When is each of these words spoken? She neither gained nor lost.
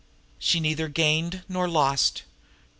She 0.39 0.59
neither 0.59 0.87
gained 0.87 1.43
nor 1.47 1.67
lost. 1.69 2.23